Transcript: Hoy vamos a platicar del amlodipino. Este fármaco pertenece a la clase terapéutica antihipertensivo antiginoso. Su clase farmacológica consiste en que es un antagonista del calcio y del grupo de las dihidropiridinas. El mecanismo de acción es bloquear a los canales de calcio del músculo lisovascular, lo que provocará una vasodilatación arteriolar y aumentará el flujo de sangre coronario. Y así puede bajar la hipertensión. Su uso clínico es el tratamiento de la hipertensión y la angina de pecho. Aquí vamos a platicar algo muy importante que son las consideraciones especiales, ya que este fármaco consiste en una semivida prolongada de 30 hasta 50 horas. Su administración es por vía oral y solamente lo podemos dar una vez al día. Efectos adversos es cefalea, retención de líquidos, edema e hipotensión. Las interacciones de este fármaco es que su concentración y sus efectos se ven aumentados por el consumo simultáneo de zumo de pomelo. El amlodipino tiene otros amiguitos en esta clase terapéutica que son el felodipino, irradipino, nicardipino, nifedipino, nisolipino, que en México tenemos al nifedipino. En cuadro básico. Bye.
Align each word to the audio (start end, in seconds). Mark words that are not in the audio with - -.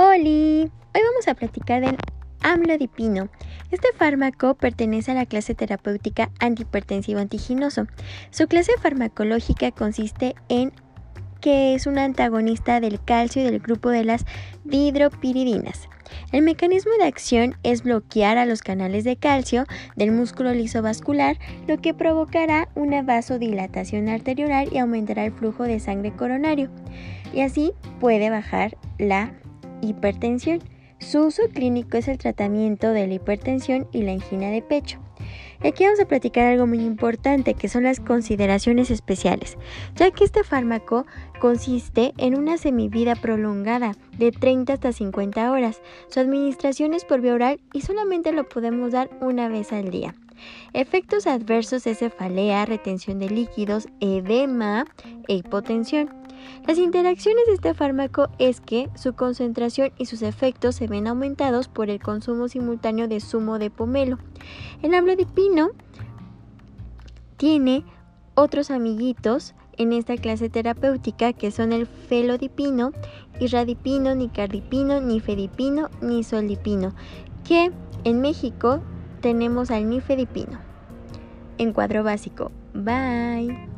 Hoy 0.00 0.70
vamos 0.94 1.26
a 1.26 1.34
platicar 1.34 1.80
del 1.80 1.96
amlodipino. 2.42 3.28
Este 3.72 3.88
fármaco 3.96 4.54
pertenece 4.54 5.10
a 5.10 5.14
la 5.14 5.26
clase 5.26 5.56
terapéutica 5.56 6.30
antihipertensivo 6.38 7.18
antiginoso. 7.18 7.88
Su 8.30 8.46
clase 8.46 8.70
farmacológica 8.80 9.72
consiste 9.72 10.36
en 10.48 10.72
que 11.40 11.74
es 11.74 11.88
un 11.88 11.98
antagonista 11.98 12.78
del 12.78 13.02
calcio 13.02 13.42
y 13.42 13.46
del 13.46 13.58
grupo 13.58 13.90
de 13.90 14.04
las 14.04 14.24
dihidropiridinas. 14.62 15.88
El 16.30 16.42
mecanismo 16.42 16.92
de 17.00 17.06
acción 17.06 17.56
es 17.64 17.82
bloquear 17.82 18.38
a 18.38 18.46
los 18.46 18.62
canales 18.62 19.02
de 19.02 19.16
calcio 19.16 19.66
del 19.96 20.12
músculo 20.12 20.54
lisovascular, 20.54 21.38
lo 21.66 21.78
que 21.78 21.92
provocará 21.92 22.68
una 22.76 23.02
vasodilatación 23.02 24.08
arteriolar 24.08 24.72
y 24.72 24.78
aumentará 24.78 25.24
el 25.24 25.32
flujo 25.32 25.64
de 25.64 25.80
sangre 25.80 26.12
coronario. 26.12 26.70
Y 27.32 27.40
así 27.40 27.72
puede 27.98 28.30
bajar 28.30 28.76
la 28.98 29.32
hipertensión. 29.80 30.60
Su 30.98 31.26
uso 31.26 31.42
clínico 31.52 31.96
es 31.96 32.08
el 32.08 32.18
tratamiento 32.18 32.90
de 32.90 33.06
la 33.06 33.14
hipertensión 33.14 33.86
y 33.92 34.02
la 34.02 34.12
angina 34.12 34.50
de 34.50 34.62
pecho. 34.62 34.98
Aquí 35.64 35.84
vamos 35.84 35.98
a 35.98 36.06
platicar 36.06 36.46
algo 36.46 36.68
muy 36.68 36.80
importante 36.80 37.54
que 37.54 37.68
son 37.68 37.82
las 37.82 37.98
consideraciones 37.98 38.90
especiales, 38.90 39.58
ya 39.96 40.10
que 40.12 40.24
este 40.24 40.44
fármaco 40.44 41.04
consiste 41.40 42.14
en 42.16 42.38
una 42.38 42.58
semivida 42.58 43.16
prolongada 43.16 43.96
de 44.16 44.30
30 44.30 44.74
hasta 44.74 44.92
50 44.92 45.50
horas. 45.50 45.80
Su 46.08 46.20
administración 46.20 46.94
es 46.94 47.04
por 47.04 47.20
vía 47.20 47.34
oral 47.34 47.60
y 47.72 47.80
solamente 47.80 48.32
lo 48.32 48.48
podemos 48.48 48.92
dar 48.92 49.10
una 49.20 49.48
vez 49.48 49.72
al 49.72 49.90
día. 49.90 50.14
Efectos 50.72 51.26
adversos 51.26 51.86
es 51.88 51.98
cefalea, 51.98 52.64
retención 52.64 53.18
de 53.18 53.28
líquidos, 53.28 53.88
edema 54.00 54.86
e 55.26 55.34
hipotensión. 55.34 56.10
Las 56.66 56.78
interacciones 56.78 57.46
de 57.46 57.54
este 57.54 57.74
fármaco 57.74 58.28
es 58.38 58.60
que 58.60 58.90
su 58.94 59.14
concentración 59.14 59.92
y 59.98 60.06
sus 60.06 60.22
efectos 60.22 60.76
se 60.76 60.86
ven 60.86 61.06
aumentados 61.06 61.68
por 61.68 61.90
el 61.90 62.00
consumo 62.00 62.48
simultáneo 62.48 63.08
de 63.08 63.20
zumo 63.20 63.58
de 63.58 63.70
pomelo. 63.70 64.18
El 64.82 64.94
amlodipino 64.94 65.70
tiene 67.36 67.84
otros 68.34 68.70
amiguitos 68.70 69.54
en 69.78 69.92
esta 69.92 70.16
clase 70.16 70.48
terapéutica 70.50 71.32
que 71.32 71.50
son 71.50 71.72
el 71.72 71.86
felodipino, 71.86 72.92
irradipino, 73.40 74.14
nicardipino, 74.14 75.00
nifedipino, 75.00 75.88
nisolipino, 76.02 76.94
que 77.46 77.72
en 78.04 78.20
México 78.20 78.80
tenemos 79.20 79.70
al 79.70 79.88
nifedipino. 79.88 80.58
En 81.58 81.72
cuadro 81.72 82.04
básico. 82.04 82.52
Bye. 82.74 83.77